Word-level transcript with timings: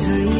to 0.00 0.18
you. 0.18 0.39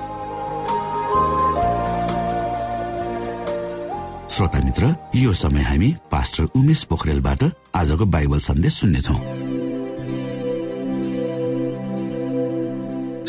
श्रोता 4.41 4.59
मित्र 4.59 4.87
यो 5.15 5.31
समय 5.37 5.61
हामी 5.61 5.87
पास्टर 6.11 6.43
उमेश 6.57 6.81
पोखरेलबाट 6.89 7.43
आजको 7.77 8.05
बाइबल 8.05 8.39
सन्देश 8.41 8.73
सुन्नेछौ। 8.73 9.13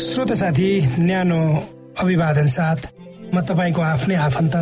श्रोत 0.03 0.31
साथी 0.33 0.69
न्यानो 1.05 1.37
अभिवादन 2.01 2.47
साथ 2.49 2.79
म 3.29 3.41
तपाईँको 3.45 3.81
आफ्नै 3.83 4.15
आफन्त 4.25 4.55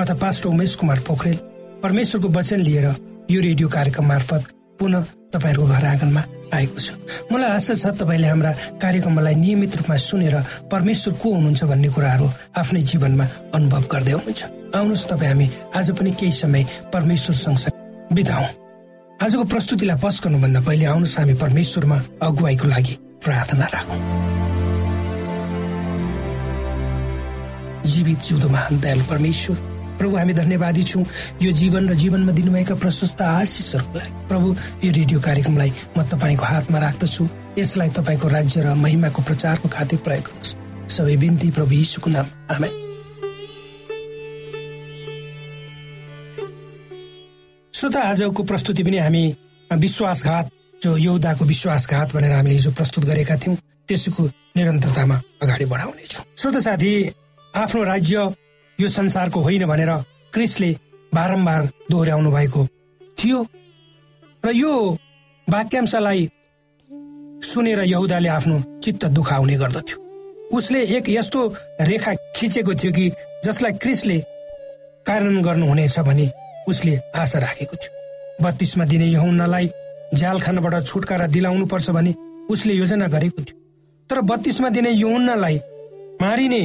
अथवा 0.00 0.14
पास्टर 0.16 0.48
उमेश 0.48 0.74
कुमार 0.80 1.00
पोखरेल 1.04 1.36
परमेश्वरको 1.82 2.28
वचन 2.32 2.60
लिएर 2.64 2.86
यो 3.30 3.40
रेडियो 3.40 3.68
कार्यक्रम 3.68 4.06
मार्फत 4.08 4.46
पुनः 4.80 5.04
तपाईँहरूको 5.36 5.68
घर 5.68 5.84
आँगनमा 5.84 6.22
आएको 6.56 6.80
छु। 6.80 6.94
मलाई 7.28 7.50
आशा 7.50 7.74
छ 7.76 7.92
तपाईँले 8.00 8.28
हाम्रा 8.28 8.52
कार्यक्रमलाई 8.80 9.34
नियमित 9.34 9.76
रूपमा 9.76 9.96
सुनेर 10.08 10.36
परमेश्वर 10.72 11.14
को 11.20 11.34
हुनुहुन्छ 11.34 11.64
भन्ने 11.64 11.88
कुराहरू 11.92 12.30
आफ्नै 12.56 12.82
जीवनमा 12.88 13.26
अनुभव 13.52 13.84
गर्दै 13.92 14.16
हुनुहुन्छ। 14.16 14.59
आउनुहोस् 14.74 15.06
तपाईँ 15.10 15.30
हामी 15.30 15.46
आज 15.74 15.90
पनि 15.98 16.10
केही 16.14 16.32
समय 16.32 16.62
परमेश्वर 16.94 17.34
सँगसँगै 17.36 18.14
बिताउ। 18.14 18.44
आजको 19.18 19.44
प्रस्तुतिलाई 19.44 19.98
पस 19.98 20.20
गर्नुभन्दा 20.24 20.60
पहिले 20.62 20.84
आउनुहोस् 20.86 21.18
हामी 21.18 21.34
परमेश्वरमा 21.34 21.96
अगुवाईको 22.22 22.66
लागि 22.68 22.94
प्रार्थना 23.24 23.66
राखौँ। 23.74 24.00
जीवित 27.82 28.18
जिउँदो 28.22 28.48
महान 28.48 28.80
दयालु 28.80 29.04
परमेश्वर 29.10 29.56
प्रभु 29.98 30.16
हामी 30.16 30.34
धन्यवादी 30.34 30.82
छौँ। 30.84 31.04
यो 31.42 31.52
जीवन 31.52 31.88
र 31.90 31.94
जीवनमा 31.94 32.32
दिनुभएका 32.32 32.74
प्रशस्त 32.74 33.22
आशिषहरूको 33.22 33.98
लागि 33.98 34.12
प्रभु 34.28 34.48
यो 34.86 34.90
रेडियो 34.92 35.20
कार्यक्रमलाई 35.20 35.72
म 35.98 36.02
तपाईँको 36.06 36.44
हातमा 36.44 36.78
राख्दछु। 36.78 37.28
यसलाई 37.58 37.88
तपाईँको 37.98 38.28
राज्य 38.28 38.62
र 38.62 38.74
महिमाको 38.78 39.22
प्रचारको 39.22 39.68
खातिर 39.68 39.98
प्रयोग 40.06 40.24
गर्नुहोस्। 40.24 40.54
सबै 40.94 41.16
बिन्ती 41.16 41.50
प्रभु 41.50 41.74
यीशुको 41.74 42.10
नाम 42.10 42.26
आमेन। 42.54 42.89
श्रोता 47.80 48.00
आजको 48.04 48.42
प्रस्तुति 48.44 48.82
पनि 48.84 48.98
हामी 48.98 49.22
विश्वासघात 49.70 50.48
जो 50.82 50.96
योद्धाको 50.96 51.44
विश्वासघात 51.44 52.12
भनेर 52.14 52.32
हामीले 52.32 52.54
हिजो 52.54 52.70
प्रस्तुत 52.70 53.04
गरेका 53.04 53.36
थियौँ 53.36 53.56
त्यसको 53.88 54.24
निरन्तरतामा 54.56 55.16
अगाडि 55.42 55.64
बढाउनेछौँ। 55.64 56.24
श्रोत 56.36 56.56
साथी 56.60 56.90
आफ्नो 57.54 57.82
राज्य 57.82 58.26
यो 58.78 58.88
संसारको 58.88 59.40
होइन 59.40 59.64
भनेर 59.66 59.92
क्रिसले 60.32 60.70
बारम्बार 61.12 61.68
दोहोऱ्याउनु 61.90 62.30
भएको 62.30 62.66
थियो 63.16 63.38
र 64.44 64.52
यो 64.52 64.72
वाक्यांशलाई 65.48 66.28
सुनेर 67.42 67.80
यहुदाले 67.84 68.28
आफ्नो 68.28 68.60
चित्त 68.84 69.06
दुखाउने 69.16 69.56
गर्दथ्यो। 69.56 69.96
उसले 70.52 70.84
एक 70.98 71.08
यस्तो 71.08 71.46
रेखा 71.80 72.14
खिचेको 72.36 72.74
थियो 72.74 72.92
कि 72.92 73.08
जसलाई 73.44 73.72
क्रिसले 73.80 74.18
कार्यान्वयन 75.06 75.42
गर्नुहुनेछ 75.42 75.98
भने 76.00 76.30
उसले 76.70 76.98
आशा 77.16 77.38
राखेको 77.38 77.76
थियो। 77.76 78.44
बत्तीसमा 78.44 78.84
दिने 78.84 79.06
यहुन्नलाई 79.06 79.70
झ्यालखानाबाट 80.14 80.74
छुटकारा 80.86 81.26
दिलाउनु 81.28 81.66
पर्छ 81.66 81.90
भने 81.90 82.14
उसले 82.50 82.74
योजना 82.74 83.06
गरेको 83.08 83.42
थियो। 83.42 83.58
तर 84.10 84.20
बत्तीसमा 84.22 84.68
दिने 84.68 84.90
यहुन्नलाई 84.90 85.56
मारिने 86.22 86.62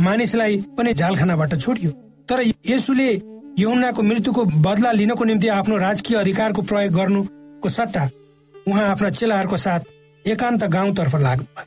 मानिसलाई 0.00 0.56
पनि 0.78 0.94
झ्यालखानाबाट 0.94 1.54
छोडियो। 1.56 1.90
तर 2.28 2.40
यसुले 2.66 3.10
यहुन्नाको 3.58 4.02
मृत्युको 4.02 4.44
बदला 4.60 4.92
लिनको 4.92 5.24
निम्ति 5.24 5.48
आफ्नो 5.50 5.76
राजकीय 5.78 6.16
अधिकारको 6.18 6.62
प्रयोग 6.62 6.92
गर्नुको 6.94 7.68
सट्टा 7.68 8.08
उहाँ 8.68 8.88
आफ्ना 8.88 9.10
चेलाहरूको 9.10 9.56
साथ 9.56 9.80
एकान्त 10.24 10.64
गाउँतर्फ 10.66 11.14
लाग्नु 11.16 11.64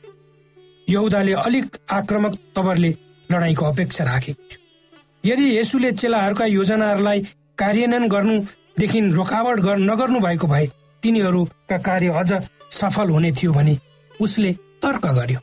यहुदाले 0.88 1.32
अलिक 1.36 1.76
आक्रमक 1.92 2.36
तवरले 2.56 2.90
लडाईँको 3.30 3.64
अपेक्षा 3.64 4.04
राखेको 4.04 4.42
थियो। 4.42 5.32
यदि 5.32 5.46
यसुले 5.58 5.92
चेलाहरूका 5.92 6.44
योजनाहरूलाई 6.46 7.26
कार्यान्वयन 7.58 8.08
गर्नुदेखि 8.08 9.00
रोकावट 9.10 9.58
नगर्नु 9.80 10.20
भएको 10.20 10.46
भए 10.46 10.66
तिनीहरूका 11.02 11.78
कार्य 11.78 12.08
अझ 12.12 12.32
सफल 12.70 13.10
हुने 13.10 13.30
थियो 13.32 13.52
भने 13.52 13.76
उसले 14.20 14.52
तर्क 14.82 15.06
गर्यो। 15.18 15.40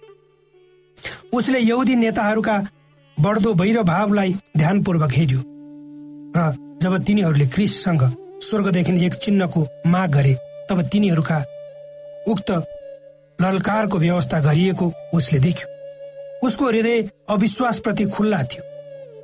उसले 1.34 1.60
यहुदी 1.60 1.96
नेताहरूका 1.96 2.58
बढ्दो 3.18 3.54
भावलाई 3.54 4.36
ध्यानपूर्वक 4.58 5.12
हेऱ्यो 5.12 5.40
र 6.38 6.40
जब 6.82 6.98
तिनीहरूले 7.04 7.48
क्रिससँग 7.48 8.04
स्वर्गदेखि 8.42 9.06
एक 9.06 9.14
चिन्हको 9.14 9.62
माग 9.88 10.12
गरे 10.12 10.34
तब 10.70 10.82
तिनीहरूका 10.82 11.38
उक्त 12.28 12.52
ललकारको 13.40 13.98
व्यवस्था 13.98 14.40
गरिएको 14.40 14.92
उसले 15.14 15.40
देख्यो। 15.40 15.68
उसको 16.48 16.68
हृदय 16.68 17.02
अविश्वासप्रति 17.30 18.06
खुल्ला 18.06 18.44
थियो 18.44 18.64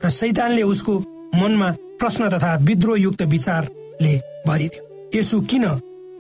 र 0.06 0.10
सैतानले 0.10 0.64
उसको 0.64 0.98
मनमा 1.36 1.70
प्रश्न 2.00 2.30
तथा 2.30 2.56
विद्रोहयुक्त 2.56 3.22
विचारले 3.22 4.14
भरिदियो। 4.48 5.12
यसो 5.16 5.42
किन 5.42 5.66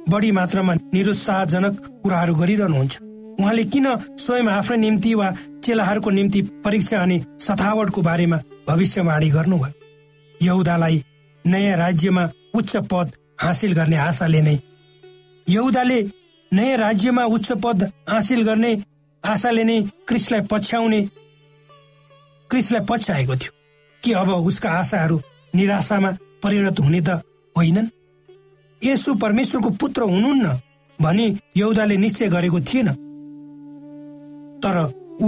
बढी 0.10 0.32
मात्रामा 0.32 0.74
निरुत्साहजनक 0.94 1.76
कुराहरू 2.04 2.36
गरिरहनुहुन्छ? 2.36 3.02
उहाँले 3.40 3.64
किन 3.64 3.88
स्वयं 4.18 4.48
आफ्नो 4.48 4.78
निम्ति 4.78 5.14
वा 5.14 5.32
चेलाहरूको 5.64 6.10
निम्ति 6.10 6.42
परीक्षा 6.66 7.00
अनि 7.00 7.18
सथावटको 7.40 8.02
बारेमा 8.02 8.38
भविष्यवाणी 8.68 9.30
गर्नुभयो? 9.30 9.74
यहुदालाई 10.42 11.04
नयाँ 11.46 11.78
राज्यमा 11.78 12.30
उच्च 12.56 12.78
पद 12.92 13.12
हासिल 13.42 13.74
गर्ने 13.74 13.98
आशाले 13.98 14.42
नै 14.42 14.58
यहुदाले 15.50 16.00
नयाँ 16.52 16.78
राज्यमा 16.78 17.24
उच्च 17.26 17.52
पद 17.64 17.92
हासिल 18.10 18.44
गर्ने 18.44 18.72
आशाले 19.24 19.64
नै 19.64 19.82
क्रिसलाई 20.08 20.42
पछ्याउने 20.52 21.02
क्रिसलाई 22.50 22.86
पछ्याएको 22.90 23.36
थियो। 23.36 23.52
कि 24.04 24.12
अब 24.12 24.30
उसका 24.30 24.70
आशाहरू 24.70 25.22
निराशामा 25.56 26.12
परिणत 26.44 26.80
हुने 26.80 27.02
त 27.02 27.22
होइनन्। 27.56 27.88
यसो 28.82 29.14
परमेश्वरको 29.16 29.70
पुत्र 29.76 30.02
हुनुहुन्न 30.04 30.48
भनी 31.00 31.28
यौदाले 31.58 31.98
निश्चय 31.98 32.28
गरेको 32.28 32.60
थिएन। 32.62 32.90
तर 34.64 34.78
ऊ 35.22 35.28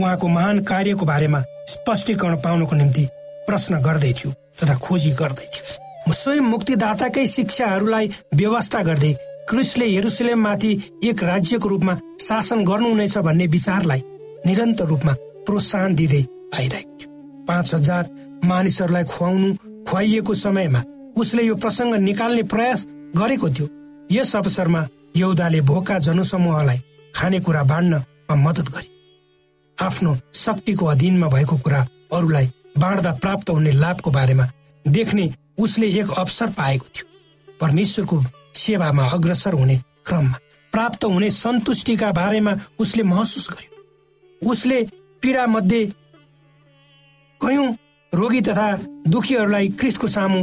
उहाँको 0.00 0.28
महान 0.28 0.62
कार्यको 0.64 1.04
बारेमा 1.06 1.40
स्पष्टीकरण 1.68 2.36
पाउनको 2.36 2.76
निम्ति 2.76 3.06
प्रश्न 3.46 3.80
गर्दै 3.80 4.12
थियो 4.12 4.30
तथा 4.58 4.74
खोजी 4.78 5.10
गर्दै 5.10 5.46
थियो। 5.54 6.12
स्वयं 6.12 6.40
मुक्तिदाताकै 6.42 7.26
शिक्षाहरूलाई 7.26 8.10
व्यवस्था 8.34 8.82
गर्दै 8.82 9.12
क्रिस्टले 9.48 9.86
हेरुसलेममाथि 9.86 10.70
एक 11.04 11.22
राज्यको 11.24 11.68
रूपमा 11.68 11.94
शासन 12.20 12.64
गर्नुहुनेछ 12.64 13.16
भन्ने 13.18 13.46
विचारलाई 13.46 14.02
निरन्तर 14.46 14.84
रूपमा 14.84 15.14
प्रोत्साहन 15.46 15.94
दिँदै 15.94 16.22
आइरहेको 16.58 16.96
थियो। 16.98 17.10
पाँच 17.48 17.74
हजार 17.74 18.04
मानिसहरूलाई 18.44 19.04
खुवाउनु 19.04 19.54
खुवाइएको 19.88 20.34
समयमा 20.36 20.82
उसले 21.16 21.42
यो 21.42 21.54
प्रसङ्ग 21.56 21.94
निकाल्ने 22.00 22.42
प्रयास 22.52 22.86
गरेको 23.16 23.48
थियो। 23.50 23.68
यस 24.12 24.34
अवसरमा 24.36 24.86
यौदाले 25.16 25.60
भोका 25.60 25.98
जनसमूहलाई 26.06 26.78
खानेकुरा 27.14 27.62
बाँड्नमा 27.62 28.34
मद्दत 28.36 28.68
गरे। 28.70 28.88
आफ्नो 29.78 30.16
शक्तिको 30.34 30.86
अधीनमा 30.86 31.28
भएको 31.28 31.56
कुरा 31.58 31.86
अरूलाई 32.12 32.50
बाँड्दा 32.78 33.12
प्राप्त 33.22 33.50
हुने 33.50 33.72
लाभको 33.72 34.10
बारेमा 34.10 34.48
देख्ने 34.84 35.32
उसले 35.58 35.86
एक 36.00 36.10
अवसर 36.18 36.48
पाएको 36.52 36.86
थियो। 36.94 37.06
परमेश्वरको 37.60 38.22
सेवामा 38.54 39.04
अग्रसर 39.10 39.52
हुने 39.54 39.76
क्रममा 40.06 40.38
प्राप्त 40.72 41.04
हुने 41.04 41.30
सन्तुष्टिका 41.30 42.10
बारेमा 42.12 42.54
उसले 42.78 43.02
महसुस 43.04 43.48
गर्यो। 43.50 44.50
उसले 44.50 44.82
पीडा 45.22 45.46
मध्ये 45.46 45.84
कयौं 47.40 47.72
रोगी 48.14 48.40
तथा 48.40 48.68
दुखीहरूलाई 49.08 49.68
क्रिस्टको 49.80 50.06
सामु। 50.06 50.40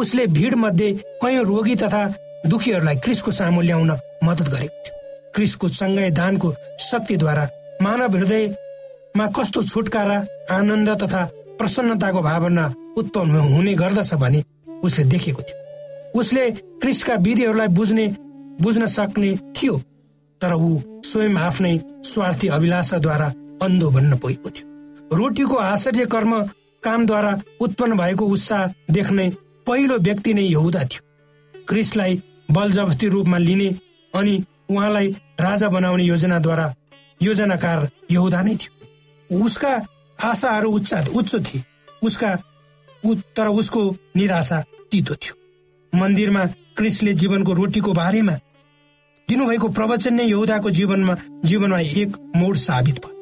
उसले 0.00 0.26
भिड 0.26 0.54
मध्ये 0.54 0.92
कयौं 1.22 1.44
रोगी 1.46 1.74
तथा 1.82 2.02
दुखीहरूलाई 2.46 2.96
क्रिस्टको 3.04 3.30
सामु 3.30 3.60
ल्याउन 3.60 3.90
मद्दत 4.24 4.48
गरेको 4.54 4.78
थियो 4.84 4.94
क्रिस्टको 5.34 5.68
चङ्गाई 5.68 6.10
दानको 6.10 6.52
शक्तिद्वारा 6.80 7.48
मानव 7.82 8.16
हृदयमा 8.16 9.26
कस्तो 9.36 9.62
छुटकारा 9.62 10.18
आनन्द 10.56 10.90
तथा 11.02 11.22
प्रसन्नताको 11.58 12.22
भावना 12.22 12.64
उत्पन्न 12.98 13.34
हुने 13.52 13.74
गर्दछ 13.74 14.14
भने 14.22 14.42
उसले 14.84 15.04
देखेको 15.12 15.42
थियो। 15.42 16.20
उसले 16.20 16.50
क्रिस्टका 16.82 17.14
विधिहरूलाई 17.24 17.68
बुझ्ने 17.78 18.06
बुझ्न 18.62 18.86
सक्ने 18.86 19.34
थियो 19.56 19.78
तर 20.40 20.52
ऊ 20.54 20.80
स्वयं 21.04 21.36
आफ्नै 21.38 21.74
स्वार्थी 22.04 22.48
अभिलाषाद्वारा 22.56 23.32
अन्धो 23.62 23.90
बन्न 23.90 24.16
पुगेको 24.18 24.50
थियो। 24.50 24.75
रोटीको 25.12 25.54
आश्चर्य 25.54 26.06
कर्म 26.06 26.32
कामद्वारा 26.82 27.32
उत्पन्न 27.60 27.96
भएको 27.98 28.26
उत्साह 28.26 28.66
देख्ने 28.90 29.28
पहिलो 29.66 29.98
व्यक्ति 29.98 30.34
नै 30.34 30.42
यहुदा 30.42 30.84
थियो। 30.84 31.64
क्रिस्टलाई 31.68 32.22
बलजबस्ती 32.50 33.08
रूपमा 33.08 33.38
लिने 33.38 33.68
अनि 34.14 34.44
उहाँलाई 34.70 35.08
राजा 35.40 35.68
बनाउने 35.68 36.04
योजनाद्वारा 36.04 36.74
योजनाकार 37.22 37.88
यहुदा 38.10 38.42
नै 38.42 38.56
थियो। 38.56 39.44
उसका 39.44 39.72
आशाहरू 40.24 40.70
उच्च 40.70 41.08
उच्च 41.16 41.34
थिए। 41.36 41.64
उसका 42.02 42.34
तर 43.36 43.48
उसको 43.48 43.80
निराशा 44.16 44.60
तितो 44.92 45.14
थियो। 45.14 45.98
मन्दिरमा 45.98 46.44
क्रिसले 46.76 47.12
जीवनको 47.14 47.52
रोटीको 47.52 47.92
बारेमा 47.92 48.32
दिनुभएको 49.28 49.68
प्रवचन 49.68 50.14
नै 50.14 50.24
यहुदाको 50.24 50.70
जीवनमा 50.70 51.16
जीवनमा 51.44 51.80
एक 51.80 52.16
मोड 52.36 52.56
साबित 52.56 53.04
भयो। 53.04 53.15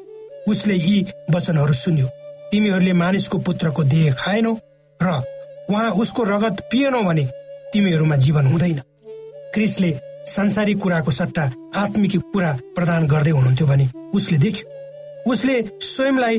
उसले 0.49 0.75
यी 0.75 1.07
वचनहरू 1.35 1.73
सुन्यो। 1.75 2.07
तिमीहरूले 2.51 2.93
मानिसको 2.93 3.39
पुत्रको 3.39 3.85
देह 3.85 4.13
खाएनौ 4.15 4.55
र 5.01 5.23
उहाँ 5.71 5.91
उसको 5.93 6.25
रगत 6.25 6.61
पिएनौ 6.71 7.03
भने 7.03 7.25
तिमीहरूमा 7.73 8.17
जीवन 8.17 8.47
हुँदैन। 8.47 8.81
क्रिसले 9.55 9.91
संसारिक 10.27 10.79
कुराको 10.79 11.11
सट्टा 11.11 11.45
आत्मिक 11.77 12.17
कुरा 12.33 12.53
प्रदान 12.77 13.07
गर्दै 13.07 13.31
हुनुहुन्थ्यो 13.31 13.67
भने 13.67 13.89
उसले 14.15 14.39
देख्यो। 14.39 14.67
उसले 15.33 15.57
स्वयंलाई 15.83 16.39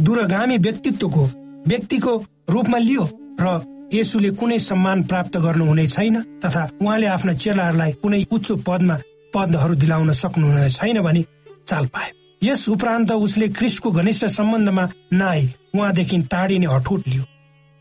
दूरगामी 0.00 0.56
व्यक्तित्वको 0.58 1.24
व्यक्तिको 1.68 2.16
रूपमा 2.50 2.78
लियो 2.78 3.08
र 3.40 3.60
यसुले 3.94 4.30
कुनै 4.40 4.58
सम्मान 4.58 5.02
प्राप्त 5.04 5.36
गर्नुहुने 5.36 5.86
छैन 5.86 6.16
तथा 6.44 6.68
उहाँले 6.82 7.06
आफ्ना 7.06 7.32
चेलाहरूलाई 7.34 7.92
कुनै 8.02 8.24
उच्च 8.32 8.52
पदमा 8.66 8.96
पदहरू 9.34 9.74
दिलाउन 9.74 10.12
सक्नुहुने 10.12 10.68
छैन 10.70 11.00
भने 11.02 11.24
चाल 11.68 11.86
पाए। 11.86 12.10
यस 12.42 12.68
उपरान्त 12.68 13.12
उसले 13.14 13.48
क्रिस्टको 13.48 13.90
घनिष्ठ 13.90 14.24
सम्बन्धमा 14.26 14.88
नआई 15.12 15.42
उहाँदेखि 15.74 16.18
टाढिने 16.30 16.66
अठोट 16.66 17.08
लियो। 17.08 17.24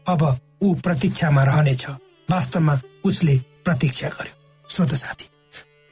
अब 0.05 0.21
ऊ 0.61 0.73
प्रतीक्षामा 0.85 1.43
रहनेछ। 1.43 1.85
वास्तवमा 2.29 2.79
उसले 3.05 3.37
प्रतीक्षा 3.65 4.07
गर्यो। 4.09 4.35
श्रोत 4.67 4.93
साथी 4.95 5.25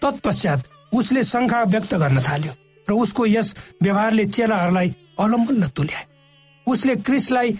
तत्पश्चात 0.01 0.63
उसले 0.93 1.23
शङ्का 1.23 1.61
व्यक्त 1.63 1.93
गर्न 1.95 2.21
थाल्यो 2.21 2.53
र 2.87 2.93
उसको 2.93 3.25
यस 3.25 3.53
व्यवहारले 3.83 4.25
चेलाहरूलाई 4.27 4.93
अलमल्ल 5.19 5.67
तुल्याए 5.75 6.05
उसले 6.67 6.95
क्रिसलाई 7.07 7.51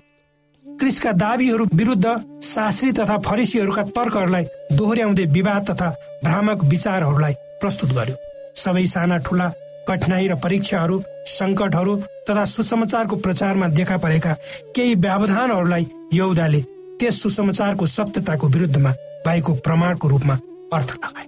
क्रिसका 0.65 1.11
दावीहरू 1.11 1.65
विरुद्ध 1.73 2.05
शास्त्री 2.43 2.91
तथा 2.99 3.17
फरिसीहरूका 3.25 3.83
तर्कहरूलाई 3.97 4.45
दोहोऱ्याउँदै 4.77 5.25
विवाद 5.37 5.69
तथा 5.69 5.89
भ्रामक 6.23 6.63
विचारहरूलाई 6.65 7.33
प्रस्तुत 7.61 7.89
गर्यो। 7.97 8.15
सबै 8.55 8.85
साना 8.85 9.17
ठुला 9.25 9.47
कठिनाई 9.89 10.27
र 10.27 10.36
परीक्षाहरू 10.43 11.01
सङ्कटहरू 11.29 11.96
तथा 12.29 12.43
सुसमाचारको 12.46 13.15
प्रचारमा 13.25 13.67
देखा 13.77 13.98
परेका 13.98 14.34
केही 14.75 14.93
व्यवधानहरूलाई 15.05 15.86
यौदाले 16.13 16.62
त्यस 17.00 17.22
सुसमाचारको 17.24 17.86
सत्यताको 17.88 18.48
विरुद्धमा 18.55 18.91
भएको 19.25 19.53
प्रमाणको 19.65 20.08
रूपमा 20.08 20.36
अर्थ 20.74 20.91
लगाए। 20.96 21.25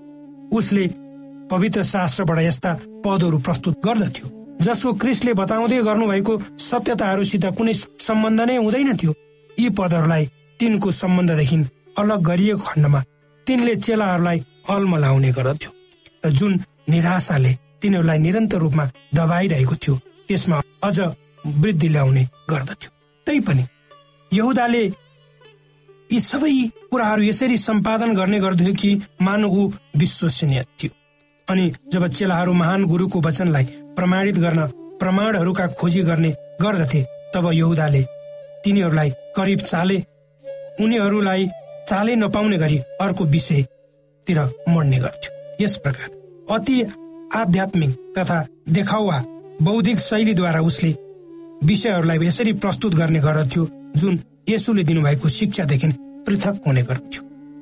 उसले 0.58 0.88
पवित्र 1.52 1.84
शास्त्रबाट 1.84 2.40
यस्ता 2.40 2.72
पदहरू 3.06 3.38
प्रस्तुत 3.48 3.80
गर्दथ्यो 3.86 4.28
जसको 4.62 4.94
क्रिस्टले 5.02 5.34
बताउँदै 5.34 5.82
गर्नुभएको 5.84 6.34
सत्यताहरूसित 6.62 7.46
कुनै 7.58 7.74
सम्बन्ध 8.08 8.42
नै 8.42 8.56
हुँदैन 8.58 8.92
थियो। 8.98 9.14
यी 9.58 9.70
पदहरूलाई 9.80 10.26
तिनको 10.60 10.92
सम्बन्धदेखि 11.02 11.58
अलग 12.00 12.20
गरिएको 12.30 12.64
खण्डमा 12.68 13.00
तिनले 13.48 13.76
चेलाहरूलाई 13.86 14.40
अलमलाउने 14.70 15.32
गर्दथ्यो 15.38 15.72
र 16.26 16.30
जुन 16.38 16.54
निराशाले 16.90 17.54
तिनीहरूलाई 17.82 18.18
निरन्तर 18.18 18.58
रूपमा 18.58 18.86
दबाइरहेको 19.16 19.76
थियो। 19.76 19.96
त्यसमा 20.28 20.62
अझ 20.84 21.00
वृद्धि 21.62 21.88
ल्याउने 21.90 22.24
गर्दथ्यो। 22.50 22.90
तैपनि 23.28 23.64
यहुदाले 24.32 24.84
यी 26.10 26.20
सबै 26.22 26.52
कुराहरू 26.92 27.24
यसरी 27.24 27.58
सम्पादन 27.58 28.16
गर्ने 28.16 28.40
गर्थ्यो 28.40 28.74
कि 28.74 28.90
मानव 29.22 29.52
ऊ 29.52 29.72
विश्वसनीय 29.98 30.64
थियो। 30.80 30.92
अनि 31.48 31.72
जब 31.94 32.08
चेलाहरू 32.08 32.54
महान 32.54 32.86
गुरुको 32.86 33.22
वचनलाई 33.22 33.66
प्रमाणित 33.98 34.38
गर्न 34.38 34.66
प्रमाणहरूका 35.00 35.68
खोजी 35.80 36.02
गर्ने 36.04 36.32
गर्दथे 36.62 37.02
तब 37.34 37.50
यहुदाले 37.54 38.04
तिनीहरूलाई 38.64 39.10
करिब 39.36 39.60
चाले 39.62 39.98
उनीहरूलाई 40.80 41.48
चालै 41.90 42.16
नपाउने 42.16 42.58
गरी 42.58 42.78
अर्को 43.02 43.26
विषयतिर 43.26 44.40
मर्ने 44.70 45.00
गर्थ्यो। 45.00 45.32
यस 45.64 45.78
प्रकार 45.78 46.10
अति 46.56 46.82
आध्यात्मिक 47.36 47.90
तथा 48.18 48.42
देखावा 48.70 49.24
बौद्धिक 49.62 50.00
शैलीद्वारा 50.00 50.60
उसले 50.62 50.92
विषयहरूलाई 51.64 52.26
यसरी 52.28 52.54
प्रस्तुत 52.54 52.96
गर्ने 52.96 53.20
गर्दथ्यो 53.20 53.68
जुन 53.98 54.20
यसुले 54.50 54.84
दिनुभएको 54.84 55.30
शिक्षादेखि 55.30 55.88
पृथक 56.28 56.62
हुने 56.68 56.84
गर्थ्यो 56.84 57.22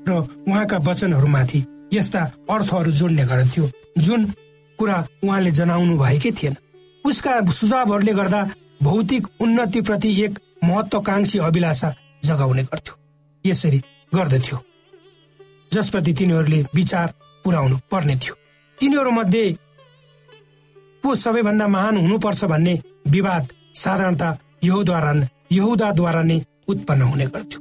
र 0.10 0.18
उहाँका 0.48 0.78
वचनहरूमाथि 0.88 1.64
यस्ता 1.94 2.24
अर्थहरू 2.50 2.92
जोड्ने 2.92 3.26
गर्थ्यो 3.26 3.70
जुन 3.98 4.26
कुरा 4.80 4.98
उहाँले 5.24 5.52
जनाउनु 5.52 5.98
भएकै 5.98 6.32
थिएन। 6.32 6.56
उसका 7.06 7.40
सुझावहरूले 7.52 8.14
गर्दा 8.14 8.42
भौतिक 8.84 9.28
उन्नतिप्रति 9.42 10.10
एक 10.24 10.40
महत्वाकांक्षी 10.64 11.40
अभिलाषा 11.40 11.94
जगाउने 12.26 12.64
गर्थ्यो। 12.64 12.96
यसरी 13.46 13.82
गर्दथ्यो 14.16 14.58
जसप्रति 15.72 16.14
तिनीहरूले 16.14 16.62
विचार 16.76 17.14
पुर्याउनु 17.46 17.78
पर्ने 17.92 18.16
थियो। 18.16 18.36
तिनीहरू 18.80 19.12
मध्ये 19.12 19.52
को 21.04 21.16
सबैभन्दा 21.16 21.68
महान 21.68 21.98
हुनुपर्छ 21.98 22.44
भन्ने 22.46 22.80
विवाद 23.08 23.48
साधारणता 23.76 24.38
यहुद्वारा 24.64 25.14
यहुदाद्वारा 25.52 26.22
नै 26.22 26.40
उत्पन्न 26.68 27.02
हुने 27.02 27.26
गर्थ्यो। 27.26 27.60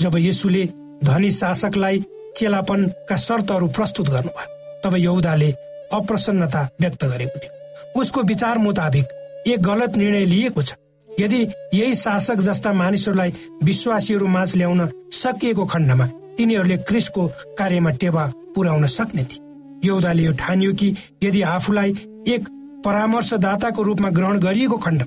जब 0.00 0.16
यसुले 0.18 0.64
धनी 1.04 1.30
शासकलाई 1.30 2.04
चेलापनका 2.36 3.16
शर्तहरू 3.16 3.68
प्रस्तुत 3.68 4.08
गर्नुभयो 4.08 4.46
तब 4.84 4.96
यहुदाले 4.96 5.50
अप्रसन्नता 5.92 6.62
व्यक्त 6.80 7.04
गरेको 7.04 7.38
थियो। 7.38 8.00
उसको 8.00 8.22
विचार 8.22 8.58
मुताबिक 8.58 9.04
एक 9.46 9.62
गलत 9.62 9.96
निर्णय 9.96 10.24
लिएको 10.24 10.62
छ। 10.62 10.74
यदि 11.08 11.42
यही 11.74 11.94
शासक 11.94 12.38
जस्ता 12.38 12.72
मानिसहरूलाई 12.72 13.32
विश्वासीहरू 13.64 14.26
माझ 14.26 14.56
ल्याउन 14.56 14.88
सकिएको 15.12 15.66
खण्डमा 15.66 16.06
तिनीहरूले 16.38 16.76
क्रिसको 16.88 17.26
कार्यमा 17.58 17.90
टेवा 17.90 18.32
पुर्याउन 18.54 18.86
सक्ने 18.86 19.24
थिए। 19.24 19.49
यौदाले 19.84 20.22
यो 20.22 20.32
ठानियो 20.38 20.72
कि 20.72 20.88
यदि 21.22 21.42
आफूलाई 21.48 21.90
एक 22.28 22.48
परामर्शदाताको 22.84 23.82
रूपमा 23.82 24.10
ग्रहण 24.10 24.38
गरिएको 24.38 24.76
खण्ड 24.78 25.02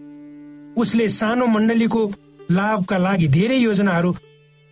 उसले 0.78 1.08
सानो 1.10 1.46
मण्डलीको 1.48 2.02
लाभका 2.52 2.98
लागि 2.98 3.28
धेरै 3.28 3.58
योजनाहरू 3.58 4.16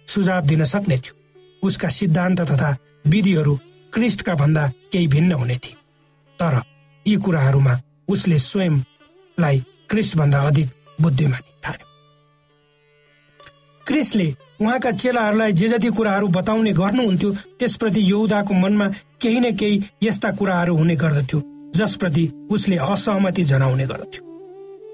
सुझाव 0.08 0.46
दिन 0.46 0.63
सक्ने 0.65 0.98
थियो। 0.98 1.13
उसका 1.63 1.89
सिद्धान्त 1.89 2.41
तथा 2.41 2.75
विधिहरू 3.08 3.55
क्रिस्टका 3.93 4.34
भन्दा 4.36 4.67
केही 4.91 5.08
भिन्न 5.08 5.31
हुने 5.34 5.55
थिए। 5.55 5.75
तर 6.39 6.62
यी 7.05 7.15
कुराहरूमा 7.15 7.79
उसले 8.08 8.38
स्वयंलाई 8.39 9.63
क्रिस्ट 9.89 10.17
भन्दा 10.17 10.39
अधिक 10.41 10.70
बुद्धिमानी 11.01 11.51
ठान्यो। 11.63 11.88
क्रिसले 13.88 14.27
उहाँका 14.62 14.91
चेलाहरूलाई 14.93 15.51
जे 15.53 15.67
जति 15.67 15.89
कुराहरू 15.91 16.27
बताउने 16.27 16.74
गर्नुहुन्थ्यो 16.74 17.31
त्यसप्रति 17.60 18.12
यौदाको 18.12 18.53
मनमा 18.53 18.88
केही 19.22 19.40
न 19.40 19.56
केही 19.56 19.82
यस्ता 20.04 20.32
कुराहरू 20.32 20.75
हुने 20.78 20.96
गर्दथ्यो 20.96 21.42
जसप्रति 21.75 22.25
उसले 22.51 22.78
असहमति 22.78 23.44
जनाउने 23.44 23.86
गर्दथ्यो। 23.86 24.24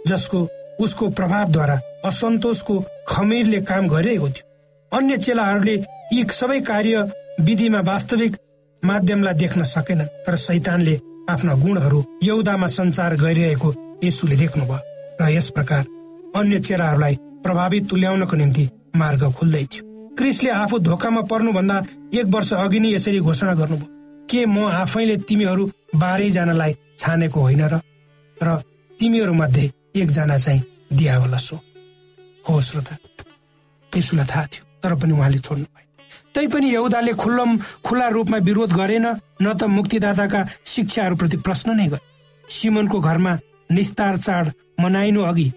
जसको 0.08 0.48
उसको 0.80 1.10
प्रभावद्वारा 1.10 1.80
असन्तोषको 2.06 2.80
खमिरले 3.08 3.62
काम 3.62 3.88
गरिरहेको 3.88 4.30
थियो। 4.30 4.46
अन्य 4.92 5.18
चेलाहरूले 5.18 5.76
यी 6.14 6.24
सबै 6.32 6.60
कार्य 6.62 7.10
विधिमा 7.42 7.80
वास्तविक 7.88 8.36
माध्यमलाई 8.84 9.34
देख्न 9.34 9.64
सकेन 9.66 10.04
तर 10.26 10.36
सैतानले 10.38 11.00
आफ्ना 11.30 11.54
गुणहरू 11.64 12.04
यौदामा 12.24 12.68
संचार 12.68 13.16
गरिरहेको 13.16 13.74
यसुले 14.04 14.36
देख्नुभयो 14.36 14.80
र 15.22 15.30
यस 15.30 15.50
प्रकार 15.50 15.86
अन्य 16.36 16.60
चेलाहरूलाई 16.60 17.16
प्रभावित 17.44 17.90
तुल्याउनको 17.90 18.36
निम्ति 18.36 18.70
मार्ग 18.96 19.32
खुल्दै 19.34 19.66
थियो। 19.66 20.16
क्रिसले 20.18 20.50
आफू 20.52 20.80
धोकामा 20.80 21.22
पर्नुभन्दा 21.32 21.84
एक 22.14 22.26
वर्ष 22.36 22.54
अघि 22.54 22.80
नै 22.80 22.94
यसरी 22.94 23.20
घोषणा 23.20 23.54
गर्नुभयो। 23.54 23.97
के 24.30 24.46
म 24.46 24.66
आफैले 24.68 25.16
तिमीहरू 25.28 25.64
बाह्रै 25.96 26.30
जनालाई 26.30 26.74
छानेको 27.00 27.40
होइन 27.40 27.64
र? 27.72 27.80
र 28.38 28.56
तिमीहरू 29.00 29.34
मध्ये 29.34 29.72
एकजना 29.96 30.38
चाहिँ 30.38 30.62
दियावलस 30.94 31.50
हो 32.46 32.62
श्रोता 32.62 32.96
यसुलाई 33.92 34.26
थाहा 34.26 34.46
थियो 34.46 34.64
तर 34.84 34.96
पनि 34.96 35.14
उहाँले 35.14 35.38
छोड्नु 35.40 35.66
भएन। 35.66 35.88
तैपनि 36.36 36.68
यहुदाले 36.74 37.14
खुल्लम 37.14 37.58
खुल्ला 37.86 38.08
रूपमा 38.08 38.38
विरोध 38.48 38.72
गरेन 38.74 39.08
न 39.42 39.54
त 39.54 39.64
मुक्तिदाताका 39.68 40.42
शिक्षाहरूप्रति 40.66 41.38
प्रश्न 41.38 41.76
नै 41.78 41.88
गरे। 41.88 42.06
सिमनको 42.46 43.00
घरमा 43.00 43.34
निस्तार 43.72 44.18
चाड 44.18 44.52
मनाइनु 44.80 45.22
अघि 45.24 45.52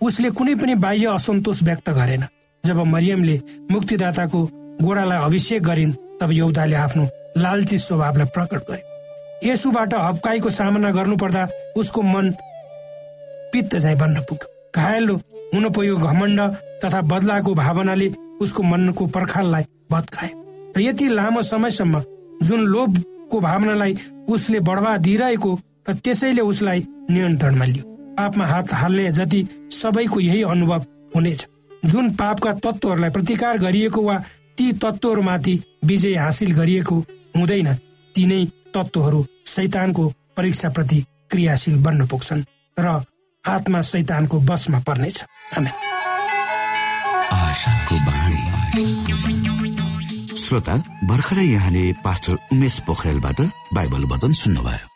उसले 0.00 0.30
कुनै 0.30 0.54
पनि 0.60 0.74
बाह्य 0.76 1.06
असन्तोष 1.14 1.62
व्यक्त 1.62 1.90
गरेन। 1.90 2.24
जब 2.64 2.78
मरियमले 2.84 3.36
मुक्तिदाताको 3.70 4.40
गोडालाई 4.82 5.24
अभिषेक 5.24 5.62
गरिन् 5.62 5.92
तब 6.20 6.30
यौदाले 6.32 6.76
आफ्नो 6.76 7.04
लालची 7.36 7.78
स्वभावलाई 7.78 8.26
प्रकट 8.34 8.62
गरे। 8.70 8.82
यसुबाट 9.44 9.94
हप्काईको 9.94 10.50
सामना 10.50 10.90
गर्नुपर्दा 10.90 11.48
उसको 11.76 12.02
मन 12.02 12.30
पित्त 13.52 13.76
चाहिँ 13.76 13.96
बन्न 13.98 14.20
पुग्यो। 14.28 14.48
घायल 14.76 15.08
हुन 15.08 15.68
पुग्यो 15.72 15.96
घमण्ड 15.96 16.40
तथा 16.84 17.00
बदलाको 17.02 17.54
भावनाले 17.54 18.08
उसको 18.40 18.62
मनको 18.62 19.06
पर्खाललाई 19.06 19.64
भत्कायो। 19.90 20.72
र 20.76 20.80
यति 20.80 21.08
लामो 21.08 21.42
समयसम्म 21.42 22.02
जुन 22.42 22.60
लोभको 22.66 23.40
भावनालाई 23.40 23.96
उसले 24.28 24.60
बढावा 24.60 24.96
दिइरहेको 24.98 25.52
र 25.88 25.94
त्यसैले 25.94 26.42
उसलाई 26.42 26.84
नियन्त्रणमा 27.10 27.64
लियो। 27.64 27.84
पापमा 28.16 28.44
हात 28.46 28.72
हाल्ने 28.72 29.10
जति 29.12 29.46
सबैको 29.72 30.20
यही 30.20 30.42
अनुभव 30.44 30.84
हुनेछ। 31.16 31.46
जुन 31.84 32.10
पापका 32.16 32.52
तत्त्वहरूलाई 32.54 33.10
प्रतिकार 33.10 33.58
गरिएको 33.58 34.02
वा 34.02 34.16
ती 34.58 34.72
तत्त्वहरूमाथि 34.72 35.54
विजय 35.84 36.14
हासिल 36.14 36.52
गरिएको 36.52 36.96
हुँदैन। 37.36 37.74
तिनै 38.14 38.44
तत्त्वहरू 38.74 39.26
शैतानको 39.46 40.08
परीक्षाप्रति 40.36 41.04
क्रियाशील 41.30 41.76
बन्न 41.82 42.06
पुग्छन् 42.06 42.42
र 42.80 43.04
आत्मा 43.44 43.82
शैतानको 43.82 44.40
बसमा 44.40 44.80
पर्नेछ। 44.80 45.24
श्रोता 50.38 50.74
भर्खरै 51.04 51.44
यहाँले 51.44 51.92
पास्टर 52.04 52.34
उमेश 52.52 52.78
पोखरेलबाट 52.86 53.40
बाइबल 53.74 54.04
वचन 54.04 54.32
सुन्नुभयो। 54.32 54.95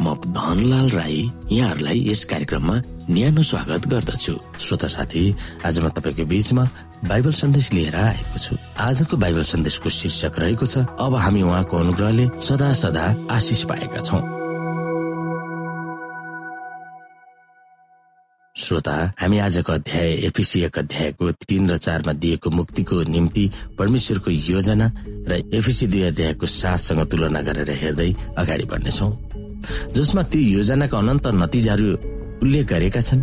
म 0.00 0.14
धनलाल 0.26 0.88
राई 0.90 1.30
यहाँहरूलाई 1.52 2.00
यस 2.08 2.24
कार्यक्रममा 2.24 2.80
न्यानो 3.10 3.42
स्वागत 3.42 3.86
गर्दछु। 3.88 4.34
श्रोता 4.60 4.88
साथी 4.88 5.22
आज 5.64 5.78
म 5.78 5.88
तपाईँको 5.94 6.24
बीचमा 6.26 6.64
बाइबल 7.06 7.32
सन्देश 7.32 7.72
लिएर 7.72 7.94
आएको 7.94 8.38
छु। 8.38 8.56
आजको 8.74 9.16
बाइबल 9.16 9.42
सन्देशको 9.46 9.88
शीर्षक 9.90 10.38
रहेको 10.38 10.66
छ 10.66 10.86
अब 10.98 11.14
हामी 11.14 11.42
उहाँको 11.42 11.76
अनुग्रहले 11.78 12.28
सदा 12.42 12.72
सदा 12.74 13.04
आशिष 13.30 13.62
पाएका 13.70 14.00
छौ। 14.00 14.18
श्रोता 18.56 18.94
हामी 19.20 19.38
आजको 19.38 19.72
अध्याय 19.72 20.10
एफिसिएको 20.26 20.80
अध्यायको 20.80 21.30
तीन 21.48 21.70
र 21.70 21.76
चारमा 21.76 22.12
दिएको 22.12 22.50
मुक्तिको 22.50 23.02
निम्ति 23.10 23.50
परमेश्वरको 23.78 24.30
योजना 24.30 24.86
र 25.28 25.42
एफिसी 25.54 25.86
दुई 25.86 26.02
अध्यायको 26.02 26.46
साथसँग 26.46 27.02
तुलना 27.10 27.40
गरेर 27.42 27.70
हेर्दै 27.70 28.10
अगाडि 28.38 28.64
बढ्नेछौ। 28.64 29.10
जसमा 29.96 30.22
त्यो 30.30 30.40
योजनाका 30.58 30.96
अनन्त 30.98 31.26
नतिजाहरू 31.42 31.86
उल्लेख 32.42 32.64
गरेका 32.66 33.00
छन्। 33.00 33.22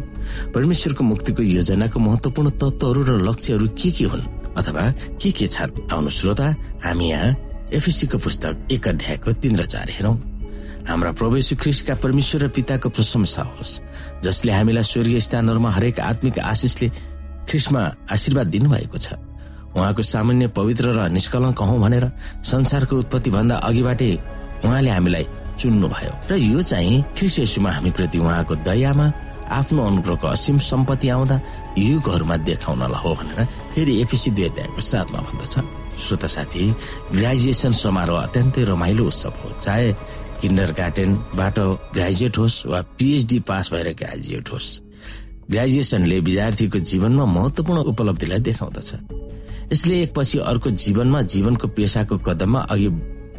परमेश्वरको 0.56 1.04
मुक्तिको 1.04 1.42
योजनाको 1.44 1.98
महत्वपूर्ण 2.00 2.50
तत्वहरू 2.58 3.02
र 3.04 3.12
लक्ष्यहरू 3.28 3.68
के 3.78 3.90
के 3.92 4.06
हुन् 4.12 4.26
अथवा 4.58 4.84
के 5.22 5.32
के 5.32 5.48
छन्? 5.48 5.72
आउनु 5.92 6.10
श्रोता 6.10 6.48
हामी 6.84 7.10
यहाँ 7.10 7.32
एफिसीको 7.72 8.18
पुस्तक 8.18 8.68
एक 8.72 8.88
अध्यायको 8.88 9.30
तीन 9.40 9.56
र 9.56 9.66
चार 9.66 9.90
हेरौँ। 9.92 10.18
हाम्रा 10.82 11.12
प्रवेश 11.14 11.54
ख्रिसका 11.62 11.94
परमेश्वर 12.02 12.42
र 12.42 12.48
पिताको 12.50 12.90
प्रशंसा 12.90 13.44
होस् 13.54 13.80
जसले 14.26 14.52
हामीलाई 14.52 14.84
स्वर्गीय 14.84 15.20
स्थानहरूमा 15.22 15.70
हरेक 15.72 16.00
आत्मिक 16.02 16.40
आशिषले 16.42 16.88
ख्रिसमा 17.48 17.82
आशीर्वाद 18.12 18.48
दिनुभएको 18.48 18.98
छ। 18.98 19.14
उहाँको 19.72 20.02
सामान्य 20.04 20.48
पवित्र 20.52 20.86
र 20.92 21.08
निष्कलङ्क 21.16 21.60
हौ 21.62 21.78
भनेर 21.80 22.06
संसारको 22.44 22.98
उत्पत्ति 22.98 23.30
भन्दा 23.32 23.56
अघिबाटै 23.62 24.12
उहाँले 24.66 24.90
हामीलाई 24.90 25.26
चुन्नुभयो 25.62 26.12
र 26.30 26.36
यो 26.36 26.62
चाहिँ 26.62 27.04
ख्रिस 27.18 27.58
हामी 27.60 27.92
प्रति 27.98 28.18
उहाँको 28.18 28.56
दयामा 28.68 29.06
आफ्नो 29.52 29.82
अनुग्रहको 29.84 30.28
असीम 30.28 30.58
सम्पत्ति 30.64 31.10
आउँदा 31.10 31.38
युगहरूमा 31.78 32.36
देखाउनलाई 32.48 33.02
हो 33.04 33.12
भनेर 33.20 33.46
फेरि 33.76 33.94
एफिसी 34.02 34.32
दुई 34.32 34.46
अध्यायको 34.48 34.82
साथमा 34.82 35.20
भन्दछ। 35.28 35.56
श्रोता 36.02 36.28
साथी 36.28 36.64
ग्रेजुएसन 37.12 37.72
समारोह 37.76 38.22
अत्यन्तै 38.22 38.64
रमाइलो 38.64 39.06
उत्सव 39.06 39.34
हो। 39.44 39.50
चाहे 39.60 39.92
किन्डर 40.42 40.72
गार्डनबाट 40.72 41.60
ग्रेजुएट 41.94 42.38
होस् 42.38 42.66
वा 42.68 42.82
पिएचडी 42.98 43.40
पास 43.44 43.72
भएर 43.74 43.90
ग्रेजुएट 44.00 44.52
होस् 44.54 44.70
ग्रेजुएसनले 45.52 46.20
विद्यार्थीको 46.20 46.80
जीवनमा 46.80 47.26
महत्वपूर्ण 47.28 47.80
उपलब्धिलाई 47.92 48.40
देखाउँदछ। 48.40 48.90
यसले 49.74 50.02
एकपछि 50.04 50.38
अर्को 50.40 50.70
जीवनमा 50.84 51.22
जीवनको 51.34 51.68
पेसाको 51.76 52.18
कदममा 52.18 52.60
अघि 52.72 52.90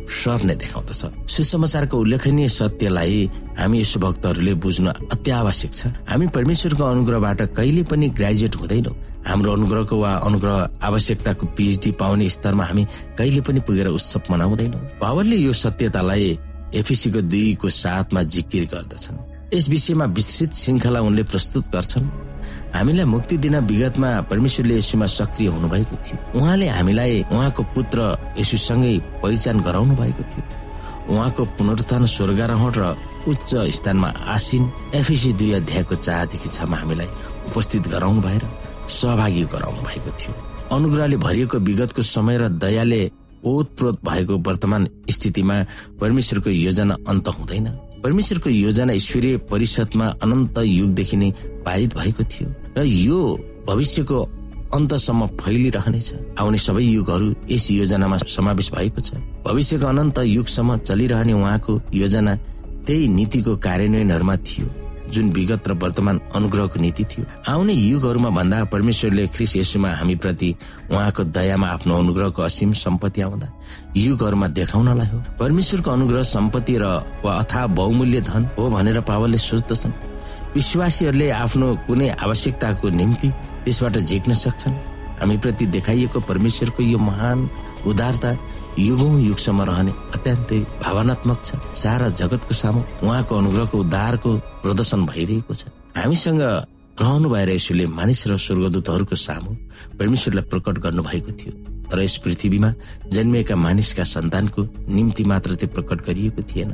सर्ने 0.09 0.55
देखाउँदछ। 0.55 1.31
सुसमाचारको 1.31 1.97
उल्लेखनीय 1.99 2.49
सत्यलाई 2.49 3.31
हामी 3.59 3.81
यसो 3.81 4.01
भक्तहरूले 4.01 4.55
बुझ्नु 4.55 4.91
अत्यावश्यक 5.13 5.73
छ। 5.75 5.87
हामी 6.09 6.27
परमेश्वरको 6.27 6.85
अनुग्रहबाट 6.85 7.41
कहिले 7.57 7.83
पनि 7.87 8.09
ग्रेजुएट 8.11 8.55
हुँदैनौँ। 8.57 8.97
हाम्रो 9.27 9.53
अनुग्रहको 9.53 9.97
वा 9.97 10.13
अनुग्रह 10.27 10.57
आवश्यकताको 10.83 11.47
पिएचडी 11.57 11.91
पाउने 11.95 12.29
स्तरमा 12.29 12.65
हामी 12.65 12.85
कहिले 13.19 13.41
पनि 13.41 13.61
पुगेर 13.61 13.89
उत्सव 13.95 14.23
मनाउँदैनौँ। 14.31 14.81
पावरले 15.01 15.37
यो 15.37 15.53
सत्यतालाई 15.53 16.39
एफिसीको 16.75 17.21
दुईको 17.21 17.69
साथमा 17.69 18.23
जिकिर 18.23 18.65
गर्दछन्। 18.73 19.55
यस 19.55 19.69
विषयमा 19.69 20.05
विस्तृत 20.17 20.53
श्रृङ्खला 20.53 21.01
उनले 21.01 21.23
प्रस्तुत 21.23 21.65
गर्छन्। 21.69 22.32
हामीलाई 22.75 23.05
मुक्ति 23.05 23.37
दिन 23.37 23.57
विगतमा 23.69 24.11
परमेश्वरले 24.31 24.77
यसुमा 24.79 25.07
सक्रिय 25.07 25.49
हुनुभएको 25.49 25.97
थियो। 26.05 26.17
उहाँले 26.41 26.69
हामीलाई 26.69 27.25
उहाँको 27.33 27.63
पुत्र 27.75 27.99
यसुसँगै 28.39 28.93
पहिचान 29.23 29.61
गराउनु 29.61 29.95
भएको 29.97 30.23
थियो। 30.33 30.45
उहाँको 31.13 31.43
पुनरुत्थान 31.59 32.07
स्वर्गारोहण 32.07 32.73
र 32.77 32.97
उच्च 33.29 33.51
स्थानमा 33.77 34.09
आसिन 34.35 34.71
एफिसी 34.95 35.33
दुई 35.33 35.53
अध्यायको 35.53 35.95
चारदेखि 35.95 36.49
छमा 36.49 36.77
हामीलाई 36.77 37.09
उपस्थित 37.53 37.89
गराउनु 37.89 38.21
भएर 38.23 38.43
सहभागी 38.89 39.43
गराउनु 39.53 39.83
भएको 39.83 40.11
थियो। 40.19 40.33
अनुग्रहले 40.73 41.17
भरिएको 41.17 41.59
विगतको 41.59 42.03
समय 42.03 42.39
र 42.39 42.49
दयाले 42.49 43.11
ओतप्रोत 43.45 44.01
भएको 44.05 44.39
वर्तमान 44.39 44.89
स्थितिमा 45.11 45.57
परमेश्वरको 46.01 46.51
योजना 46.51 46.97
अन्त 47.09 47.29
हुँदैन। 47.29 47.67
परमेश्वरको 48.03 48.51
योजना 48.51 48.93
ईश्वरीय 48.93 49.37
परिषदमा 49.51 50.07
अनन्त 50.23 50.59
युगदेखि 50.59 51.17
नै 51.17 51.31
पारित 51.67 51.95
भएको 51.95 52.25
थियो। 52.25 52.49
र 52.77 52.83
यो 52.83 53.19
भविष्यको 53.69 54.19
अन्तसम्म 54.75 55.27
फैलिरहनेछ। 55.41 56.09
आउने 56.41 56.59
सबै 56.59 56.83
युगहरू 56.83 57.29
यस 57.51 57.71
योजनामा 57.71 58.17
समावेश 58.27 58.71
भएको 58.73 59.01
छ। 59.01 59.21
भविष्यको 59.45 59.87
अनन्त 59.87 60.19
युगसम्म 60.19 60.77
चलिरहने 60.89 61.33
उहाँको 61.33 61.81
योजना 61.95 62.33
त्यही 62.87 63.09
नीतिको 63.09 63.57
कार्यान्वयनहरूमा 63.57 64.37
थियो 64.39 64.67
जुन 65.13 65.29
विगत 65.31 65.69
र 65.69 65.73
वर्तमान 65.77 66.21
अनुग्रहको 66.35 66.81
नीति 66.81 67.05
थियो। 67.05 67.25
आउने 67.45 67.73
युगहरूमा 67.73 68.31
भन्दा 68.33 68.65
परमेश्वरले 68.65 69.27
ख्रिस 69.29 69.57
यसुमा 69.57 69.91
हामी 69.93 70.15
प्रति 70.17 70.55
उहाँको 70.91 71.25
दयामा 71.37 71.67
आफ्नो 71.69 71.99
अनुग्रहको 71.99 72.43
असीम 72.43 72.73
सम्पत्ति 72.73 73.21
आउँदा 73.21 73.49
युगहरूमा 73.97 74.47
देखाउनलाई 74.57 75.07
हो। 75.07 75.19
परमेश्वरको 75.37 75.91
अनुग्रह 75.91 76.23
सम्पत्ति 76.33 76.77
र 76.81 76.85
वा 77.25 77.33
अथा 77.37 77.67
बहुमूल्य 77.77 78.21
धन 78.25 78.49
हो 78.57 78.71
भनेर 78.71 79.01
पावलले 79.05 79.39
सोच्दछन्। 79.39 79.93
विश्वासीहरूले 80.55 81.29
आफ्नो 81.31 81.67
कुनै 81.87 82.09
आवश्यकताको 82.25 82.89
निम्ति 82.89 83.29
त्यसबाट 83.65 83.97
झिक्न 83.99 84.33
सक्छन्। 84.35 84.75
हामी 85.21 85.37
प्रति 85.39 85.67
देखाइएको 85.67 86.21
परमेश्वरको 86.21 86.83
यो 86.83 86.99
महान 86.99 87.49
उदारता 87.87 88.31
युगौं 88.79 89.21
युगसम्म 89.21 89.63
रहने 89.63 89.93
अत्यन्तै 90.15 90.59
भावनात्मक 90.83 91.39
छ। 91.45 91.51
सारा 91.75 92.09
जगतको 92.21 92.55
सामु 92.55 92.81
उहाँको 93.03 93.33
अनुग्रहको 93.37 93.79
उद्धारको 93.79 94.31
प्रदर्शन 94.63 95.07
भइरहेको 95.07 95.55
छ। 95.55 95.73
हामीसँग 95.97 96.41
रहनु 97.01 97.29
भएर 97.29 97.51
यसोले 97.51 97.87
मानिस 97.89 98.27
र 98.29 98.37
स्वर्गदूतहरूको 98.37 99.17
सामु 99.17 99.51
परमेश्वरलाई 99.99 100.45
प्रकट 100.53 100.79
गर्नु 100.85 101.03
भएको 101.03 101.33
थियो। 101.33 101.53
तर 101.89 102.01
यस 102.03 102.17
पृथ्वीमा 102.25 102.71
जन्मिएका 103.13 103.57
मानिसका 103.57 104.05
सन्तानको 104.05 104.61
निम्ति 104.89 105.25
मात्र 105.25 105.55
त्यो 105.55 105.69
प्रकट 105.69 105.99
गरिएको 106.07 106.43
थिएन। 106.43 106.71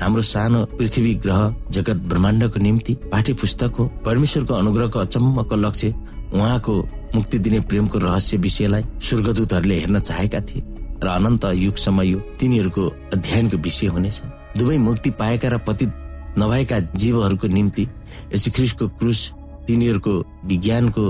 हाम्रो 0.00 0.22
सानो 0.22 0.64
पृथ्वी 0.78 1.14
ग्रह 1.14 1.40
जगत 1.70 1.96
ब्रह्माण्डको 2.08 2.60
निम्ति 2.60 2.94
पाठ्य 3.12 3.32
पुस्तक 3.34 3.72
हो 3.78 3.84
परमेश्वरको 4.04 4.54
अनुग्रहको 4.54 4.98
अचम्मको 4.98 5.56
लक्ष्य 5.56 5.94
उहाँको 6.34 6.74
मुक्ति 7.14 7.38
दिने 7.38 7.60
प्रेमको 7.60 7.98
रहस्य 7.98 8.36
विषयलाई 8.36 8.82
स्वर्गदूतहरूले 9.02 9.78
हेर्न 9.78 10.00
चाहेका 10.00 10.40
थिए 10.40 10.62
र 11.02 11.06
अनन्त 11.06 11.44
युगसम्म 11.54 12.02
यो 12.02 12.18
तिनीहरूको 12.40 12.84
अध्ययनको 13.14 13.56
विषय 13.56 13.86
हुनेछ। 13.86 14.22
दुवै 14.58 14.78
मुक्ति 14.78 15.10
पाएका 15.10 15.48
र 15.48 15.58
पतित 15.58 15.90
नभएका 16.38 16.78
जीवहरूको 16.94 17.46
निम्ति 17.48 17.88
यशुख्रिस्टको 18.34 18.88
क्रुस 18.88 19.20
तिनीहरूको 19.66 20.12
विज्ञानको 20.44 21.04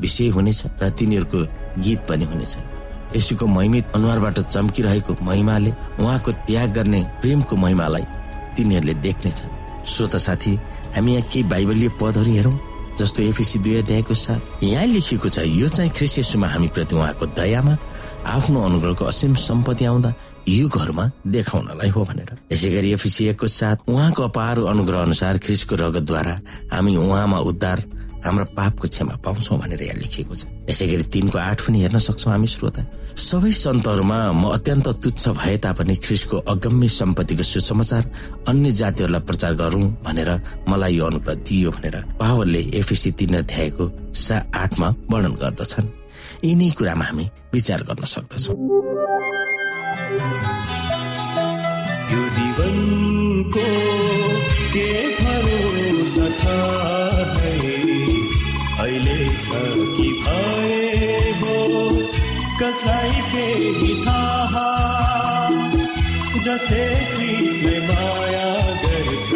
विषय 0.00 0.28
हुनेछ 0.28 0.62
र 0.82 0.88
तिनीहरूको 0.90 1.40
गीत 1.82 2.00
पनि 2.08 2.24
हुनेछ। 2.24 2.56
यसुको 3.16 3.46
महिमित 3.46 3.92
अनुहारबाट 3.94 4.40
चम्किरहेको 4.40 5.16
महिमाले 5.22 5.70
उहाँको 6.00 6.32
त्याग 6.32 6.72
गर्ने 6.72 7.02
प्रेमको 7.20 7.56
महिमालाई 7.56 8.04
तिनीहरूले 8.56 8.94
देख्नेछ 9.06 9.38
श्रोता 9.86 10.18
साथी 10.18 10.52
हामी 10.96 11.12
यहाँ 11.14 11.28
केही 11.32 11.42
बाइबलीय 11.52 11.88
पदहरू 12.00 12.32
हेरौँ 12.32 12.56
जस्तो 12.98 13.22
एफिसी 13.22 13.58
दुई 13.64 13.76
अध्यायको 13.82 14.14
साथ 14.14 14.62
यहाँ 14.62 14.86
लेखिएको 14.86 15.28
छ 15.28 15.38
यो 15.48 15.68
चाहिँ 15.68 15.90
ख्रिस्यसुमा 15.96 16.46
हामी 16.48 16.68
प्रति 16.76 16.96
उहाँको 16.96 17.26
दयामा 17.38 17.76
आफ्नो 18.22 18.58
अनुग्रहको 18.62 19.04
असीम 19.04 19.34
सम्पत्ति 19.34 19.84
आउँदा 19.84 20.14
युगहरूमा 20.48 21.04
देखाउनलाई 21.26 21.88
हो 21.90 22.04
भनेर। 22.04 22.30
यसै 22.52 22.68
गरी 22.70 22.92
एफिसिएको 22.92 23.46
साथ 23.48 23.88
उहाँको 23.88 24.22
अपार 24.22 24.60
अनुग्रह 24.72 25.00
अनुसार 25.02 25.38
ख्रिसको 25.42 25.74
रगतद्वारा 25.82 26.34
हामी 26.72 26.96
उहाँमा 26.96 27.38
उद्धार 27.50 27.78
हाम्रो 28.24 28.44
पापको 28.56 28.86
क्षमा 28.88 29.14
पाउँछौ 29.24 29.56
भनेर 29.58 29.82
यहाँ 29.82 29.98
लेखिएको 29.98 30.34
छ। 30.34 30.46
यसै 30.70 30.86
गरी 30.86 31.04
तिनको 31.12 31.38
आठ 31.38 31.58
पनि 31.66 31.78
हेर्न 31.82 31.98
सक्छौ 31.98 32.30
हामी 32.30 32.46
श्रोता। 32.46 32.82
सबै 33.18 33.52
सन्तहरूमा 33.52 34.18
म 34.32 34.42
अत्यन्त 34.56 34.88
तुच्छ 35.02 35.24
भए 35.38 35.56
तापनि 35.64 35.94
ख्रिसको 36.04 36.36
अगम्य 36.52 36.88
सम्पत्तिको 36.88 37.42
सुसमाचार 37.42 38.02
अन्य 38.48 38.70
जातिहरूलाई 38.80 39.22
प्रचार 39.28 39.52
गरौं 39.58 39.84
भनेर 40.06 40.30
मलाई 40.70 40.92
यो 40.96 41.04
अनुग्रह 41.10 41.34
दियो 41.46 41.70
भनेर 41.76 41.96
पावलले 42.20 42.62
एफिसी 42.80 43.10
तिन 43.18 43.34
अध्यायको 43.42 43.84
सा 44.14 44.36
आठमा 44.54 44.88
वर्णन 45.10 45.34
गर्दछन्। 45.42 45.86
यिनै 46.44 46.70
कुरामा 46.78 47.04
हामी 47.04 47.26
विचार 47.54 47.80
गर्न 47.88 48.04
सक्दछौ। 48.04 48.54
अहिले 56.42 56.91
छ 60.02 60.08
कि 60.08 60.10
भए 60.22 61.30
हो 61.40 61.56
कसलाई 62.60 63.20
केही 63.32 63.94
थाहा 64.06 64.68
जसले 66.44 66.86
कृष्ण 67.12 67.70
माया 67.88 68.48
गर्छ 68.82 69.30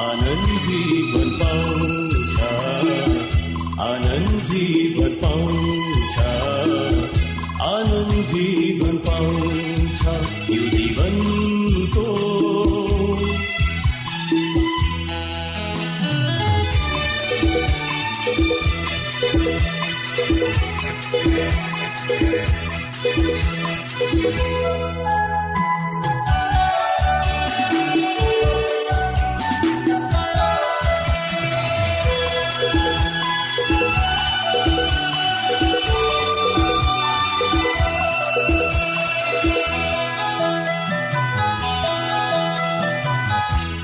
आनन्द 0.00 0.48
जीवन 0.66 1.30
पाउँछ 1.42 2.34
आनन्द 3.80 4.38
जीवन 4.50 5.14
पाउँछ 5.22 6.18
आनन्द 7.68 8.12
जीवन 8.32 8.96
पाउँछ 9.08 9.59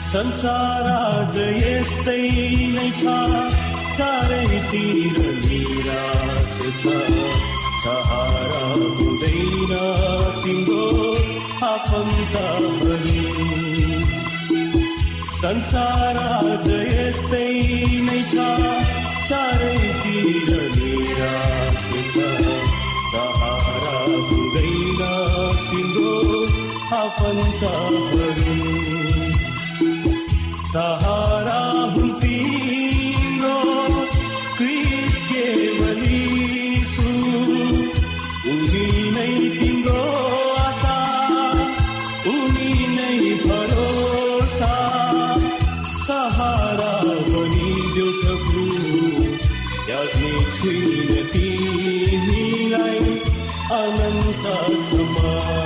संसार 0.07 0.87
आज 0.91 1.37
यस्तै 1.37 2.27
नै 2.75 2.91
छ। 2.99 3.15
चारैतिर 3.97 5.17
निराश 5.47 6.55
छ। 6.81 6.93
सहारा 7.83 8.63
हुँदैन 8.99 9.73
तिम्रो 10.45 10.87
आफन्तहरू 11.71 12.71
संसार 15.41 16.17
आज 16.27 16.69
यस्तै 16.93 17.51
नै 18.09 18.23
छ। 18.33 18.47
चारैतिर 19.29 20.49
निराश 20.77 21.89
छ। 22.13 22.29
सहारा 23.13 23.97
हुँदैन 24.07 25.03
तिम्रो 25.69 26.15
आफन्तहरू 27.03 28.96
सहारा 30.77 31.61
हुन् 31.93 32.11
तिम्रो 32.23 33.53
क्रिस 34.57 35.15
केवली 35.29 36.19
सु 36.89 37.13
उनी 38.53 38.89
नै 39.15 39.33
तिम्रो 39.55 40.03
आशा 40.65 40.97
उनी 42.33 42.73
नै 42.97 43.17
भरोसा। 43.45 44.75
सहारा 46.05 46.93
बनिदेऊ 47.31 48.11
प्रभु 48.21 48.65
त्याग्ने 49.87 50.33
छुइन 50.59 51.11
तिमीलाई 51.33 53.01
अनन्तसम्म 53.81 55.17
सहारा 55.17 55.66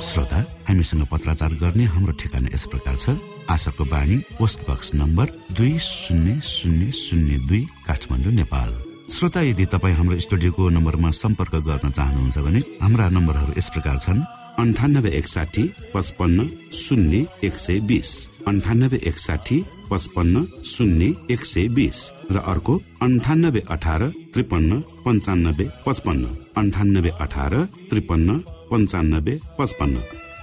श्रोता 0.00 0.38
हामीसँग 0.68 1.04
पत्राचार 1.12 1.52
गर्ने 1.60 1.84
हाम्रो 1.84 2.12
ठेगाना 2.16 2.48
यस 2.54 2.64
प्रकार 2.72 2.96
छ। 2.96 3.20
आशाको 3.44 3.84
बाणी 3.84 4.16
पोस्ट 4.40 4.58
बक्स 4.70 4.94
नम्बर 4.94 5.26
दुई 5.52 5.78
शून्य 5.78 6.40
शून्य 6.40 6.90
शून्य 6.96 7.36
दुई 7.44 7.60
काठमाडौँ 7.86 8.32
नेपाल। 8.32 8.70
श्रोता 9.12 9.40
यदि 9.52 9.66
तपाईँ 9.68 9.94
हाम्रो 9.94 10.16
स्टुडियोको 10.16 10.68
नम्बरमा 10.76 11.10
सम्पर्क 11.12 11.54
गर्न 11.68 11.90
चाहनुहुन्छ 11.92 12.38
भने 12.38 12.60
हाम्रा 12.80 13.08
नम्बरहरू 13.16 13.52
यस 13.58 13.68
प्रकार 13.68 13.96
छन्। 14.00 14.24
अन्ठानब्बे 14.64 15.10
एकसाठी 15.20 15.62
पचपन्न 15.92 16.48
शून्य 16.72 17.26
एक 17.44 17.54
सय 17.60 17.80
बिस। 17.84 18.08
अन्ठानब्बे 18.48 18.98
एकसाठी 19.08 19.56
पचपन्न 19.90 20.44
शून्य 20.64 21.06
एक 21.32 21.44
सय 21.44 21.68
बिस 21.76 21.98
र 22.32 22.38
अर्को 22.52 22.74
अन्ठानब्बे 23.02 23.60
अठार 23.74 24.02
त्रिपन्न 24.34 24.80
पन्चानब्बे 25.04 25.66
पचपन्न। 25.86 26.24
अन्ठानब्बे 26.60 27.10
अठार 27.24 27.54
त्रिपन्न 27.90 28.38
पन्चानब्बे 28.70 29.34
पचपन्न। 29.58 29.96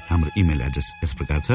हाम्रो 0.09 0.29
इमेल 0.39 0.61
एड्रेस 0.61 0.87
यस 1.03 1.13
प्रकार 1.19 1.39
छ 1.47 1.51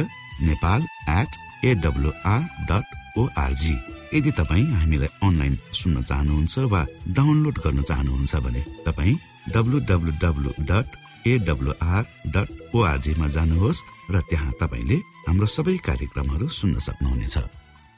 Nepal 0.48 0.81
at 1.18 1.31
A W R 1.70 2.40
dot 2.70 2.87
O R G 3.18 3.76
यदि 4.14 4.31
तपाईँ 4.38 4.66
हामीलाई 4.81 5.11
अनलाइन 5.22 5.55
सुन्न 5.81 6.03
चाहनुहुन्छ 6.03 6.59
वा 6.72 6.83
डाउनलोड 7.18 7.59
गर्न 7.64 7.83
चाहनुहुन्छ 7.90 8.35
भने 8.46 8.62
तपाईँ 8.87 9.14
W 9.55 9.79
W 9.90 10.12
W 10.22 10.50
dot 10.70 10.87
A W R 11.33 12.05
dot 12.35 12.48
ओआरजीमा 12.76 13.26
जानुहोस् 13.37 13.85
र 14.11 14.20
त्यहाँ 14.31 14.53
तपाईँले 14.61 14.96
हाम्रो 15.29 15.46
सबै 15.57 15.76
कार्यक्रमहरू 15.88 16.46
सुन्न 16.59 16.79
सक्नुहुनेछ। 16.87 17.37